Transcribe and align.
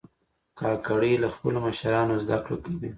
کاکړي 0.59 1.11
له 1.23 1.27
خپلو 1.35 1.57
مشرانو 1.67 2.15
زده 2.23 2.37
کړه 2.43 2.55
کوي. 2.63 2.89